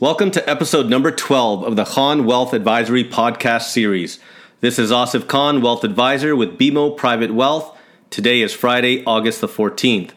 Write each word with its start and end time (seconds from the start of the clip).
Welcome 0.00 0.30
to 0.30 0.48
episode 0.48 0.88
number 0.88 1.10
12 1.10 1.64
of 1.64 1.74
the 1.74 1.84
Khan 1.84 2.24
Wealth 2.24 2.52
Advisory 2.52 3.02
podcast 3.02 3.62
series. 3.62 4.20
This 4.60 4.78
is 4.78 4.92
Asif 4.92 5.26
Khan, 5.26 5.60
Wealth 5.60 5.82
Advisor 5.82 6.36
with 6.36 6.56
BMO 6.56 6.96
Private 6.96 7.34
Wealth. 7.34 7.76
Today 8.08 8.40
is 8.40 8.52
Friday, 8.52 9.02
August 9.04 9.40
the 9.40 9.48
14th. 9.48 10.12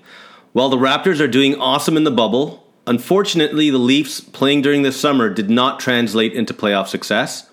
While 0.54 0.70
the 0.70 0.78
Raptors 0.78 1.20
are 1.20 1.28
doing 1.28 1.60
awesome 1.60 1.98
in 1.98 2.04
the 2.04 2.12
bubble, 2.12 2.64
unfortunately, 2.86 3.72
the 3.72 3.80
Leafs 3.80 4.20
playing 4.20 4.62
during 4.62 4.84
the 4.84 4.92
summer 4.92 5.32
did 5.32 5.50
not 5.50 5.80
translate 5.80 6.34
into 6.34 6.54
playoff 6.54 6.88
success. 6.88 7.50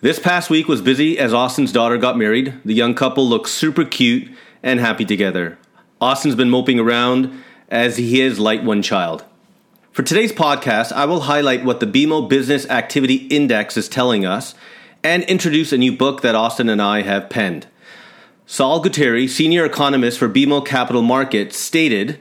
This 0.00 0.18
past 0.18 0.48
week 0.48 0.66
was 0.66 0.80
busy 0.80 1.18
as 1.18 1.34
Ahsan's 1.34 1.72
daughter 1.72 1.98
got 1.98 2.16
married. 2.16 2.54
The 2.64 2.72
young 2.72 2.94
couple 2.94 3.28
looks 3.28 3.50
super 3.50 3.84
cute 3.84 4.30
and 4.62 4.80
happy 4.80 5.04
together. 5.04 5.58
Ahsan's 6.00 6.36
been 6.36 6.48
moping 6.48 6.80
around 6.80 7.44
as 7.68 7.98
he 7.98 8.22
is 8.22 8.38
like 8.38 8.62
one 8.62 8.80
child. 8.80 9.26
For 9.92 10.02
today's 10.02 10.32
podcast, 10.32 10.90
I 10.90 11.04
will 11.04 11.20
highlight 11.20 11.66
what 11.66 11.80
the 11.80 11.86
BMO 11.86 12.26
Business 12.26 12.66
Activity 12.70 13.26
Index 13.26 13.76
is 13.76 13.90
telling 13.90 14.24
us 14.24 14.54
and 15.04 15.22
introduce 15.24 15.70
a 15.70 15.76
new 15.76 15.94
book 15.94 16.22
that 16.22 16.34
Ahsan 16.34 16.70
and 16.70 16.80
I 16.80 17.02
have 17.02 17.28
penned. 17.28 17.66
Sal 18.46 18.82
Guatieri, 18.82 19.28
senior 19.28 19.66
economist 19.66 20.18
for 20.18 20.30
BMO 20.30 20.64
Capital 20.64 21.02
Markets, 21.02 21.58
stated, 21.58 22.18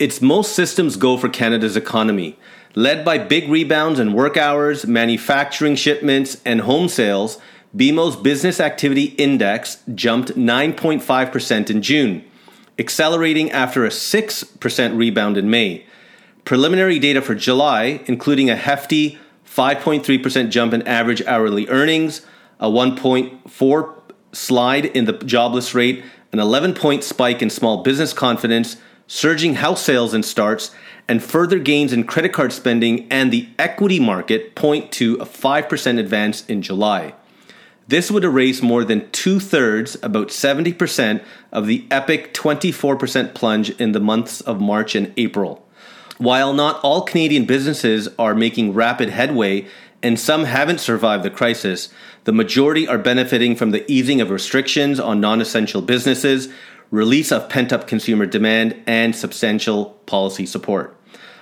It's 0.00 0.20
most 0.20 0.56
systems 0.56 0.96
go 0.96 1.16
for 1.16 1.28
Canada's 1.28 1.76
economy. 1.76 2.36
Led 2.74 3.04
by 3.04 3.16
big 3.16 3.48
rebounds 3.48 4.00
in 4.00 4.12
work 4.12 4.36
hours, 4.36 4.84
manufacturing 4.84 5.76
shipments, 5.76 6.42
and 6.44 6.62
home 6.62 6.88
sales, 6.88 7.38
BMO's 7.76 8.16
Business 8.16 8.58
Activity 8.58 9.14
Index 9.18 9.78
jumped 9.94 10.34
9.5% 10.34 11.70
in 11.70 11.80
June, 11.80 12.24
accelerating 12.76 13.52
after 13.52 13.84
a 13.84 13.90
6% 13.90 14.96
rebound 14.96 15.36
in 15.36 15.48
May. 15.48 15.86
Preliminary 16.52 16.98
data 16.98 17.22
for 17.22 17.34
July, 17.34 18.02
including 18.04 18.50
a 18.50 18.56
hefty 18.56 19.18
5.3% 19.46 20.50
jump 20.50 20.74
in 20.74 20.82
average 20.82 21.22
hourly 21.22 21.66
earnings, 21.70 22.26
a 22.60 22.68
1.4 22.68 23.94
slide 24.32 24.84
in 24.84 25.06
the 25.06 25.14
jobless 25.14 25.74
rate, 25.74 26.04
an 26.30 26.38
11 26.38 26.74
point 26.74 27.04
spike 27.04 27.40
in 27.40 27.48
small 27.48 27.82
business 27.82 28.12
confidence, 28.12 28.76
surging 29.06 29.54
house 29.54 29.82
sales 29.82 30.12
and 30.12 30.26
starts, 30.26 30.72
and 31.08 31.24
further 31.24 31.58
gains 31.58 31.90
in 31.90 32.04
credit 32.04 32.34
card 32.34 32.52
spending 32.52 33.10
and 33.10 33.32
the 33.32 33.48
equity 33.58 33.98
market 33.98 34.54
point 34.54 34.92
to 34.92 35.14
a 35.14 35.24
5% 35.24 35.98
advance 35.98 36.44
in 36.44 36.60
July. 36.60 37.14
This 37.88 38.10
would 38.10 38.24
erase 38.24 38.60
more 38.60 38.84
than 38.84 39.10
two 39.10 39.40
thirds, 39.40 39.96
about 40.02 40.28
70%, 40.28 41.24
of 41.50 41.66
the 41.66 41.86
epic 41.90 42.34
24% 42.34 43.32
plunge 43.32 43.70
in 43.80 43.92
the 43.92 44.00
months 44.00 44.42
of 44.42 44.60
March 44.60 44.94
and 44.94 45.14
April. 45.16 45.66
While 46.22 46.52
not 46.52 46.78
all 46.84 47.02
Canadian 47.02 47.46
businesses 47.46 48.08
are 48.16 48.32
making 48.32 48.74
rapid 48.74 49.08
headway 49.08 49.66
and 50.04 50.20
some 50.20 50.44
haven't 50.44 50.78
survived 50.78 51.24
the 51.24 51.30
crisis, 51.30 51.88
the 52.22 52.32
majority 52.32 52.86
are 52.86 52.96
benefiting 52.96 53.56
from 53.56 53.72
the 53.72 53.90
easing 53.90 54.20
of 54.20 54.30
restrictions 54.30 55.00
on 55.00 55.20
non 55.20 55.40
essential 55.40 55.82
businesses, 55.82 56.48
release 56.92 57.32
of 57.32 57.48
pent 57.48 57.72
up 57.72 57.88
consumer 57.88 58.24
demand, 58.24 58.80
and 58.86 59.16
substantial 59.16 59.86
policy 60.06 60.46
support. 60.46 60.96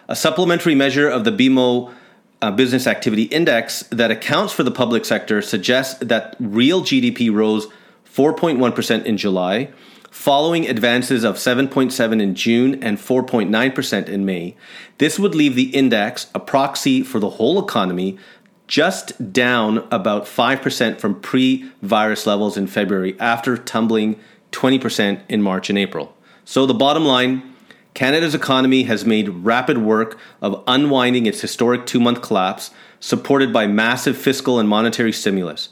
A 0.08 0.16
supplementary 0.16 0.74
measure 0.74 1.10
of 1.10 1.24
the 1.24 1.32
BMO 1.32 1.92
uh, 2.40 2.50
Business 2.50 2.86
Activity 2.86 3.24
Index 3.24 3.82
that 3.90 4.10
accounts 4.10 4.54
for 4.54 4.62
the 4.62 4.70
public 4.70 5.04
sector 5.04 5.42
suggests 5.42 5.98
that 6.00 6.36
real 6.40 6.80
GDP 6.80 7.30
rose 7.30 7.66
4.1% 8.10 9.04
in 9.04 9.18
July 9.18 9.68
following 10.10 10.68
advances 10.68 11.24
of 11.24 11.36
7.7 11.36 12.20
in 12.20 12.34
June 12.34 12.82
and 12.82 12.98
4.9% 12.98 14.08
in 14.08 14.24
May. 14.24 14.56
This 14.98 15.18
would 15.18 15.34
leave 15.34 15.54
the 15.54 15.74
index, 15.74 16.26
a 16.34 16.40
proxy 16.40 17.02
for 17.02 17.20
the 17.20 17.30
whole 17.30 17.62
economy, 17.62 18.18
just 18.66 19.32
down 19.32 19.78
about 19.90 20.24
5% 20.24 20.98
from 20.98 21.20
pre 21.20 21.70
virus 21.82 22.26
levels 22.26 22.56
in 22.56 22.66
February 22.66 23.18
after 23.18 23.56
tumbling 23.56 24.18
20% 24.52 25.20
in 25.28 25.42
March 25.42 25.70
and 25.70 25.78
April. 25.78 26.14
So 26.44 26.66
the 26.66 26.74
bottom 26.74 27.04
line 27.04 27.50
Canada's 27.94 28.34
economy 28.34 28.84
has 28.84 29.04
made 29.04 29.28
rapid 29.28 29.78
work 29.78 30.18
of 30.40 30.62
unwinding 30.66 31.26
its 31.26 31.40
historic 31.40 31.86
two 31.86 32.00
month 32.00 32.22
collapse, 32.22 32.70
supported 33.00 33.52
by 33.52 33.66
massive 33.66 34.16
fiscal 34.16 34.58
and 34.58 34.68
monetary 34.68 35.12
stimulus. 35.12 35.68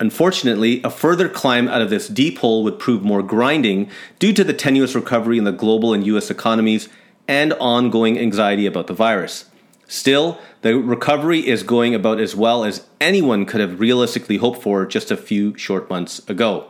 Unfortunately, 0.00 0.80
a 0.84 0.90
further 0.90 1.28
climb 1.28 1.66
out 1.68 1.82
of 1.82 1.90
this 1.90 2.08
deep 2.08 2.38
hole 2.38 2.62
would 2.62 2.78
prove 2.78 3.02
more 3.02 3.22
grinding 3.22 3.90
due 4.18 4.32
to 4.32 4.44
the 4.44 4.52
tenuous 4.52 4.94
recovery 4.94 5.38
in 5.38 5.44
the 5.44 5.52
global 5.52 5.92
and 5.92 6.06
US 6.06 6.30
economies 6.30 6.88
and 7.26 7.52
ongoing 7.54 8.18
anxiety 8.18 8.64
about 8.64 8.86
the 8.86 8.94
virus. 8.94 9.46
Still, 9.88 10.38
the 10.62 10.76
recovery 10.76 11.46
is 11.46 11.62
going 11.62 11.94
about 11.94 12.20
as 12.20 12.36
well 12.36 12.64
as 12.64 12.86
anyone 13.00 13.44
could 13.44 13.60
have 13.60 13.80
realistically 13.80 14.36
hoped 14.36 14.62
for 14.62 14.86
just 14.86 15.10
a 15.10 15.16
few 15.16 15.56
short 15.56 15.90
months 15.90 16.20
ago. 16.28 16.68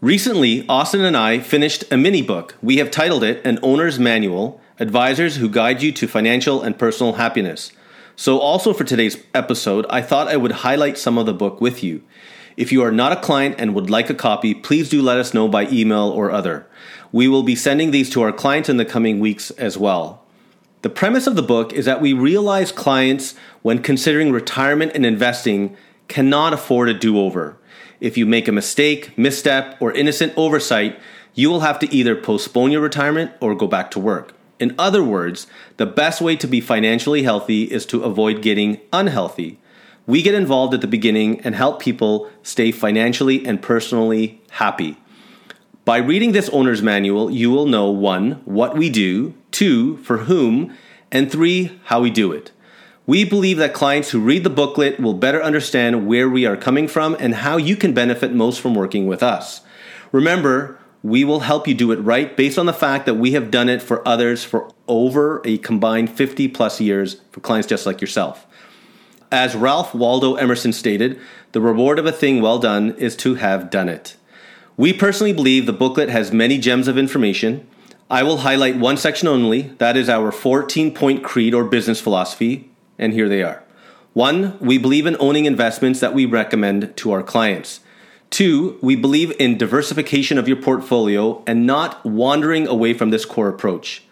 Recently, 0.00 0.62
Ahsan 0.64 1.04
and 1.04 1.16
I 1.16 1.40
finished 1.40 1.84
a 1.90 1.96
mini 1.96 2.22
book. 2.22 2.54
We 2.62 2.76
have 2.76 2.90
titled 2.90 3.24
it 3.24 3.44
An 3.44 3.58
Owner's 3.62 3.98
Manual 3.98 4.60
Advisors 4.78 5.36
Who 5.36 5.48
Guide 5.48 5.82
You 5.82 5.92
to 5.92 6.06
Financial 6.06 6.62
and 6.62 6.78
Personal 6.78 7.14
Happiness. 7.14 7.72
So, 8.20 8.38
also 8.38 8.74
for 8.74 8.84
today's 8.84 9.16
episode, 9.32 9.86
I 9.88 10.02
thought 10.02 10.28
I 10.28 10.36
would 10.36 10.52
highlight 10.52 10.98
some 10.98 11.16
of 11.16 11.24
the 11.24 11.32
book 11.32 11.58
with 11.58 11.82
you. 11.82 12.02
If 12.54 12.70
you 12.70 12.82
are 12.82 12.92
not 12.92 13.12
a 13.12 13.20
client 13.22 13.54
and 13.56 13.74
would 13.74 13.88
like 13.88 14.10
a 14.10 14.14
copy, 14.14 14.52
please 14.52 14.90
do 14.90 15.00
let 15.00 15.16
us 15.16 15.32
know 15.32 15.48
by 15.48 15.66
email 15.68 16.10
or 16.10 16.30
other. 16.30 16.66
We 17.12 17.28
will 17.28 17.42
be 17.42 17.56
sending 17.56 17.92
these 17.92 18.10
to 18.10 18.20
our 18.20 18.30
clients 18.30 18.68
in 18.68 18.76
the 18.76 18.84
coming 18.84 19.20
weeks 19.20 19.50
as 19.52 19.78
well. 19.78 20.22
The 20.82 20.90
premise 20.90 21.26
of 21.26 21.34
the 21.34 21.42
book 21.42 21.72
is 21.72 21.86
that 21.86 22.02
we 22.02 22.12
realize 22.12 22.72
clients, 22.72 23.34
when 23.62 23.78
considering 23.78 24.32
retirement 24.32 24.92
and 24.94 25.06
investing, 25.06 25.74
cannot 26.08 26.52
afford 26.52 26.90
a 26.90 26.92
do 26.92 27.18
over. 27.18 27.56
If 28.00 28.18
you 28.18 28.26
make 28.26 28.48
a 28.48 28.52
mistake, 28.52 29.16
misstep, 29.16 29.80
or 29.80 29.92
innocent 29.92 30.34
oversight, 30.36 31.00
you 31.32 31.48
will 31.48 31.60
have 31.60 31.78
to 31.78 31.90
either 31.90 32.14
postpone 32.14 32.70
your 32.70 32.82
retirement 32.82 33.32
or 33.40 33.54
go 33.54 33.66
back 33.66 33.90
to 33.92 33.98
work. 33.98 34.34
In 34.60 34.74
other 34.78 35.02
words, 35.02 35.46
the 35.78 35.86
best 35.86 36.20
way 36.20 36.36
to 36.36 36.46
be 36.46 36.60
financially 36.60 37.22
healthy 37.22 37.64
is 37.64 37.86
to 37.86 38.04
avoid 38.04 38.42
getting 38.42 38.78
unhealthy. 38.92 39.58
We 40.06 40.22
get 40.22 40.34
involved 40.34 40.74
at 40.74 40.82
the 40.82 40.86
beginning 40.86 41.40
and 41.40 41.54
help 41.54 41.80
people 41.80 42.30
stay 42.42 42.70
financially 42.70 43.46
and 43.46 43.62
personally 43.62 44.42
happy. 44.50 44.98
By 45.86 45.96
reading 45.96 46.32
this 46.32 46.50
owner's 46.50 46.82
manual, 46.82 47.30
you 47.30 47.50
will 47.50 47.66
know 47.66 47.90
one, 47.90 48.32
what 48.44 48.76
we 48.76 48.90
do, 48.90 49.34
two, 49.50 49.96
for 49.98 50.18
whom, 50.18 50.76
and 51.10 51.32
three, 51.32 51.80
how 51.84 52.02
we 52.02 52.10
do 52.10 52.32
it. 52.32 52.52
We 53.06 53.24
believe 53.24 53.56
that 53.56 53.72
clients 53.72 54.10
who 54.10 54.20
read 54.20 54.44
the 54.44 54.50
booklet 54.50 55.00
will 55.00 55.14
better 55.14 55.42
understand 55.42 56.06
where 56.06 56.28
we 56.28 56.44
are 56.44 56.56
coming 56.56 56.86
from 56.86 57.16
and 57.18 57.34
how 57.34 57.56
you 57.56 57.76
can 57.76 57.94
benefit 57.94 58.32
most 58.32 58.60
from 58.60 58.74
working 58.74 59.06
with 59.06 59.22
us. 59.22 59.62
Remember, 60.12 60.78
we 61.02 61.24
will 61.24 61.40
help 61.40 61.66
you 61.66 61.74
do 61.74 61.92
it 61.92 61.96
right 61.96 62.36
based 62.36 62.58
on 62.58 62.66
the 62.66 62.72
fact 62.72 63.06
that 63.06 63.14
we 63.14 63.32
have 63.32 63.50
done 63.50 63.68
it 63.68 63.82
for 63.82 64.06
others 64.06 64.44
for 64.44 64.70
over 64.86 65.40
a 65.44 65.58
combined 65.58 66.10
50 66.10 66.48
plus 66.48 66.80
years 66.80 67.20
for 67.30 67.40
clients 67.40 67.68
just 67.68 67.86
like 67.86 68.00
yourself. 68.00 68.46
As 69.32 69.54
Ralph 69.54 69.94
Waldo 69.94 70.34
Emerson 70.34 70.72
stated, 70.72 71.18
the 71.52 71.60
reward 71.60 71.98
of 71.98 72.06
a 72.06 72.12
thing 72.12 72.42
well 72.42 72.58
done 72.58 72.92
is 72.96 73.16
to 73.16 73.36
have 73.36 73.70
done 73.70 73.88
it. 73.88 74.16
We 74.76 74.92
personally 74.92 75.32
believe 75.32 75.66
the 75.66 75.72
booklet 75.72 76.08
has 76.08 76.32
many 76.32 76.58
gems 76.58 76.88
of 76.88 76.98
information. 76.98 77.66
I 78.10 78.22
will 78.22 78.38
highlight 78.38 78.76
one 78.76 78.96
section 78.96 79.28
only, 79.28 79.62
that 79.78 79.96
is 79.96 80.08
our 80.08 80.32
14 80.32 80.92
point 80.94 81.22
creed 81.22 81.54
or 81.54 81.64
business 81.64 82.00
philosophy, 82.00 82.70
and 82.98 83.12
here 83.12 83.28
they 83.28 83.42
are. 83.42 83.62
One, 84.12 84.58
we 84.58 84.78
believe 84.78 85.06
in 85.06 85.16
owning 85.20 85.44
investments 85.44 86.00
that 86.00 86.14
we 86.14 86.26
recommend 86.26 86.96
to 86.96 87.12
our 87.12 87.22
clients. 87.22 87.80
Two, 88.30 88.78
we 88.80 88.94
believe 88.94 89.32
in 89.40 89.58
diversification 89.58 90.38
of 90.38 90.46
your 90.46 90.56
portfolio 90.56 91.42
and 91.46 91.66
not 91.66 92.04
wandering 92.06 92.66
away 92.68 92.94
from 92.94 93.10
this 93.10 93.24
core 93.24 93.48
approach. 93.48 94.04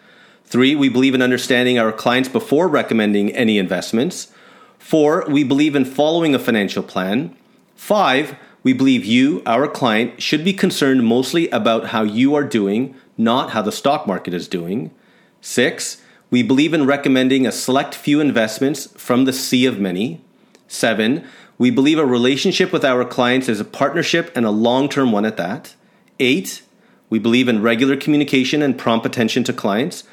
Three, 0.43 0.75
we 0.75 0.89
believe 0.89 1.15
in 1.15 1.21
understanding 1.21 1.79
our 1.79 1.93
clients 1.93 2.27
before 2.27 2.67
recommending 2.67 3.31
any 3.31 3.57
investments. 3.57 4.31
Four, 4.77 5.25
we 5.29 5.43
believe 5.43 5.75
in 5.75 5.85
following 5.85 6.35
a 6.35 6.39
financial 6.39 6.83
plan. 6.83 7.35
Five, 7.75 8.35
we 8.61 8.73
believe 8.73 9.05
you, 9.05 9.41
our 9.45 9.67
client, 9.67 10.21
should 10.21 10.43
be 10.43 10.53
concerned 10.53 11.05
mostly 11.05 11.49
about 11.49 11.87
how 11.87 12.03
you 12.03 12.35
are 12.35 12.43
doing, 12.43 12.95
not 13.17 13.51
how 13.51 13.61
the 13.61 13.71
stock 13.71 14.05
market 14.05 14.33
is 14.33 14.49
doing. 14.49 14.91
Six, 15.39 16.01
we 16.29 16.43
believe 16.43 16.73
in 16.73 16.85
recommending 16.85 17.47
a 17.47 17.51
select 17.51 17.95
few 17.95 18.19
investments 18.19 18.87
from 18.97 19.23
the 19.23 19.33
sea 19.33 19.65
of 19.65 19.79
many. 19.79 20.21
Seven, 20.69 21.25
we 21.57 21.71
believe 21.71 21.97
a 21.97 22.05
relationship 22.05 22.71
with 22.71 22.85
our 22.85 23.03
clients 23.03 23.49
is 23.49 23.59
a 23.59 23.65
partnership 23.65 24.31
and 24.35 24.45
a 24.45 24.51
long 24.51 24.87
term 24.87 25.11
one 25.11 25.25
at 25.25 25.35
that. 25.35 25.75
Eight, 26.19 26.61
we 27.09 27.17
believe 27.17 27.49
in 27.49 27.63
regular 27.63 27.97
communication 27.97 28.61
and 28.61 28.77
prompt 28.77 29.05
attention 29.05 29.43
to 29.45 29.51
clients. 29.51 30.03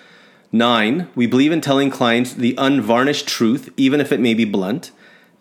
Nine, 0.51 1.09
we 1.15 1.27
believe 1.27 1.53
in 1.53 1.61
telling 1.61 1.91
clients 1.91 2.33
the 2.33 2.55
unvarnished 2.57 3.29
truth, 3.29 3.71
even 3.77 4.01
if 4.01 4.11
it 4.11 4.19
may 4.19 4.33
be 4.33 4.47
blunt. 4.47 4.93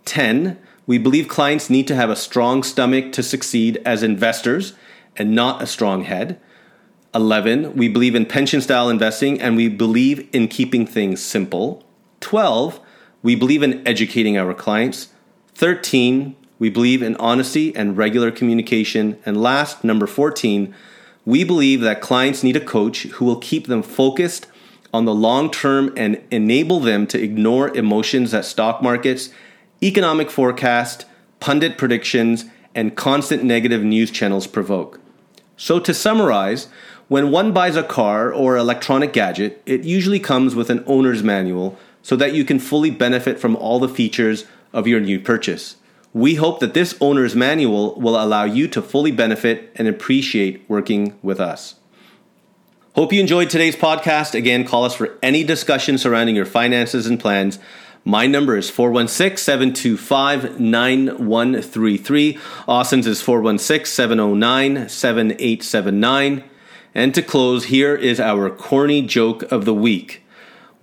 10, 0.04 0.60
we 0.86 0.98
believe 0.98 1.30
clients 1.30 1.70
need 1.70 1.88
to 1.88 1.96
have 1.96 2.10
a 2.10 2.16
strong 2.16 2.62
stomach 2.62 3.14
to 3.14 3.24
succeed 3.24 3.82
as 3.86 4.04
investors 4.04 4.74
and 5.16 5.34
not 5.34 5.62
a 5.62 5.68
strong 5.68 6.04
head. 6.04 6.40
11, 7.14 7.78
we 7.78 7.88
believe 7.88 8.16
in 8.16 8.26
pension 8.26 8.60
style 8.60 8.90
investing 8.90 9.40
and 9.40 9.56
we 9.56 9.70
believe 9.70 10.28
in 10.34 10.50
keeping 10.50 10.86
things 10.86 11.24
simple. 11.24 11.86
12, 12.20 12.82
we 13.26 13.34
believe 13.34 13.64
in 13.64 13.82
educating 13.88 14.38
our 14.38 14.54
clients. 14.54 15.08
13, 15.56 16.36
we 16.60 16.70
believe 16.70 17.02
in 17.02 17.16
honesty 17.16 17.76
and 17.76 17.98
regular 17.98 18.30
communication. 18.30 19.18
And 19.26 19.42
last, 19.42 19.84
number 19.84 20.06
14, 20.06 20.72
we 21.26 21.44
believe 21.44 21.82
that 21.82 22.02
clients 22.02 22.44
need 22.44 22.56
a 22.56 22.64
coach 22.64 23.02
who 23.14 23.26
will 23.26 23.40
keep 23.40 23.66
them 23.66 23.82
focused 23.82 24.46
on 24.94 25.06
the 25.06 25.14
long 25.16 25.50
term 25.50 25.92
and 25.98 26.22
enable 26.30 26.80
them 26.80 27.08
to 27.08 27.20
ignore 27.20 27.76
emotions 27.76 28.30
that 28.30 28.46
stock 28.46 28.84
markets, 28.84 29.32
economic 29.82 30.30
forecast, 30.30 31.08
pundit 31.40 31.80
predictions, 31.80 32.46
and 32.76 32.96
constant 32.96 33.44
negative 33.44 33.82
news 33.82 34.12
channels 34.12 34.46
provoke. 34.46 35.00
So, 35.58 35.80
to 35.80 35.96
summarize, 35.96 36.68
when 37.08 37.32
one 37.32 37.54
buys 37.54 37.76
a 37.76 37.82
car 37.82 38.32
or 38.32 38.56
electronic 38.56 39.14
gadget, 39.14 39.64
it 39.66 39.84
usually 39.84 40.20
comes 40.20 40.54
with 40.54 40.70
an 40.70 40.84
owner's 40.86 41.24
manual 41.24 41.76
so 42.06 42.16
that 42.16 42.36
you 42.36 42.46
can 42.46 42.60
fully 42.60 42.92
benefit 42.92 43.40
from 43.40 43.56
all 43.56 43.80
the 43.80 43.90
features 43.90 44.46
of 44.72 44.86
your 44.86 45.00
new 45.00 45.20
purchase. 45.20 45.78
We 46.14 46.36
hope 46.36 46.60
that 46.60 46.76
this 46.76 46.96
owner's 47.02 47.36
manual 47.36 48.00
will 48.00 48.24
allow 48.24 48.44
you 48.44 48.68
to 48.68 48.82
fully 48.84 49.12
benefit 49.12 49.72
and 49.74 49.88
appreciate 49.88 50.64
working 50.68 51.18
with 51.24 51.40
us. 51.40 51.78
Hope 52.94 53.12
you 53.12 53.20
enjoyed 53.20 53.50
today's 53.50 53.76
podcast. 53.76 54.36
Again, 54.36 54.66
call 54.66 54.84
us 54.84 54.94
for 54.94 55.18
any 55.24 55.44
discussion 55.44 55.98
surrounding 55.98 56.36
your 56.36 56.46
finances 56.46 57.08
and 57.08 57.20
plans. 57.20 57.58
My 58.04 58.28
number 58.28 58.56
is 58.56 58.70
416 58.70 59.38
725 59.38 60.60
9133. 60.60 62.38
Ahsan's 62.68 63.08
is 63.08 63.24
416 63.24 63.92
709 63.92 64.90
7879. 64.90 66.44
And 66.94 67.16
to 67.16 67.24
close, 67.24 67.66
here 67.66 67.96
is 67.96 68.20
our 68.20 68.52
corny 68.52 69.02
joke 69.02 69.42
of 69.52 69.66
the 69.66 69.74
week 69.74 70.22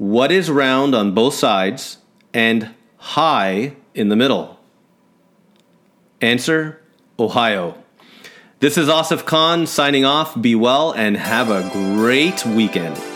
What 0.02 0.32
is 0.32 0.50
round 0.50 0.96
on 0.96 1.14
both 1.14 1.32
sides 1.34 1.98
and 2.34 2.74
high 2.96 3.76
in 3.94 4.08
the 4.08 4.16
middle? 4.16 4.58
Answer 6.20 6.82
Ohio. 7.20 7.80
This 8.58 8.76
is 8.76 8.88
Asif 8.88 9.24
Khan 9.24 9.64
signing 9.64 10.04
off. 10.04 10.34
Be 10.42 10.56
well 10.56 10.90
and 10.90 11.16
have 11.16 11.50
a 11.50 11.70
great 11.70 12.44
weekend. 12.44 13.11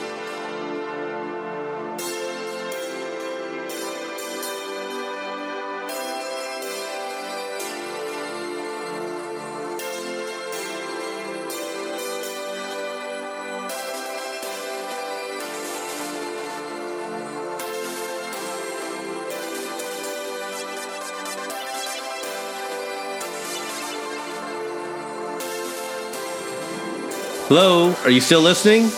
Hello, 27.48 27.94
are 28.02 28.10
you 28.10 28.20
still 28.20 28.40
listening? 28.40 28.90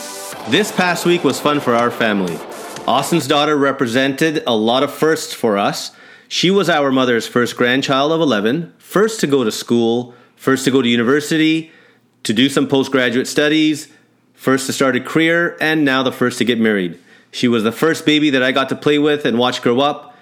This 0.48 0.72
past 0.72 1.04
week 1.04 1.22
was 1.22 1.38
fun 1.38 1.60
for 1.60 1.74
our 1.74 1.90
family. 1.90 2.34
Ahsan's 2.86 3.28
daughter 3.28 3.54
represented 3.58 4.42
a 4.46 4.56
lot 4.56 4.82
of 4.82 4.90
firsts 4.90 5.34
for 5.34 5.58
us. 5.58 5.90
She 6.28 6.50
was 6.50 6.70
our 6.70 6.90
mother's 6.90 7.28
first 7.28 7.58
grandchild 7.58 8.10
of 8.10 8.22
11, 8.22 8.72
first 8.78 9.20
to 9.20 9.26
go 9.26 9.44
to 9.44 9.52
school, 9.52 10.14
first 10.34 10.64
to 10.64 10.70
go 10.70 10.80
to 10.80 10.88
university, 10.88 11.70
to 12.22 12.32
do 12.32 12.48
some 12.48 12.66
postgraduate 12.66 13.26
studies, 13.26 13.88
first 14.32 14.64
to 14.64 14.72
start 14.72 14.96
a 14.96 15.00
career, 15.02 15.54
and 15.60 15.84
now 15.84 16.02
the 16.02 16.10
first 16.10 16.38
to 16.38 16.46
get 16.46 16.58
married. 16.58 16.98
She 17.30 17.48
was 17.48 17.64
the 17.64 17.70
first 17.70 18.06
baby 18.06 18.30
that 18.30 18.42
I 18.42 18.52
got 18.52 18.70
to 18.70 18.76
play 18.76 18.98
with 18.98 19.26
and 19.26 19.38
watch 19.38 19.60
grow 19.60 19.80
up. 19.80 20.16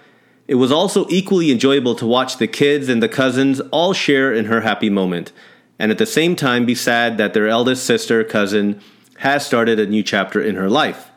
It 0.48 0.56
was 0.56 0.72
also 0.72 1.06
equally 1.10 1.52
enjoyable 1.52 1.94
to 1.94 2.06
watch 2.08 2.38
the 2.38 2.48
kids 2.48 2.88
and 2.88 3.00
the 3.00 3.08
cousins 3.08 3.60
all 3.70 3.92
share 3.92 4.32
in 4.32 4.46
her 4.46 4.62
happy 4.62 4.90
moment 4.90 5.30
and 5.78 5.90
at 5.90 5.98
the 5.98 6.06
same 6.06 6.36
time 6.36 6.64
be 6.64 6.74
sad 6.74 7.18
that 7.18 7.34
their 7.34 7.48
eldest 7.48 7.84
sister, 7.84 8.24
cousin, 8.24 8.80
has 9.18 9.46
started 9.46 9.78
a 9.78 9.86
new 9.86 10.02
chapter 10.02 10.40
in 10.40 10.56
her 10.56 10.70
life. 10.70 11.10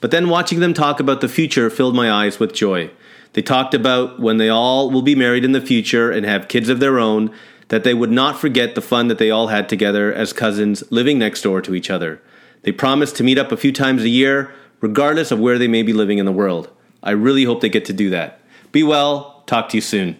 But 0.00 0.10
then 0.10 0.28
watching 0.28 0.60
them 0.60 0.74
talk 0.74 1.00
about 1.00 1.20
the 1.20 1.28
future 1.28 1.70
filled 1.70 1.94
my 1.94 2.10
eyes 2.10 2.38
with 2.38 2.52
joy. 2.52 2.90
They 3.32 3.42
talked 3.42 3.74
about 3.74 4.20
when 4.20 4.36
they 4.36 4.48
all 4.48 4.90
will 4.90 5.02
be 5.02 5.14
married 5.14 5.44
in 5.44 5.52
the 5.52 5.60
future 5.60 6.10
and 6.10 6.24
have 6.26 6.48
kids 6.48 6.68
of 6.68 6.78
their 6.80 6.98
own, 6.98 7.32
that 7.68 7.82
they 7.82 7.94
would 7.94 8.10
not 8.10 8.38
forget 8.38 8.74
the 8.74 8.82
fun 8.82 9.08
that 9.08 9.18
they 9.18 9.30
all 9.30 9.48
had 9.48 9.68
together 9.68 10.12
as 10.12 10.32
cousins 10.32 10.84
living 10.90 11.18
next 11.18 11.42
door 11.42 11.60
to 11.62 11.74
each 11.74 11.90
other. 11.90 12.20
They 12.62 12.72
promised 12.72 13.16
to 13.16 13.24
meet 13.24 13.38
up 13.38 13.50
a 13.50 13.56
few 13.56 13.72
times 13.72 14.02
a 14.02 14.08
year, 14.08 14.54
regardless 14.80 15.30
of 15.30 15.40
where 15.40 15.58
they 15.58 15.68
may 15.68 15.82
be 15.82 15.92
living 15.92 16.18
in 16.18 16.26
the 16.26 16.32
world. 16.32 16.70
I 17.02 17.10
really 17.12 17.44
hope 17.44 17.60
they 17.60 17.68
get 17.68 17.84
to 17.86 17.92
do 17.92 18.10
that. 18.10 18.40
Be 18.70 18.82
well. 18.82 19.42
Talk 19.46 19.68
to 19.70 19.76
you 19.76 19.80
soon. 19.80 20.18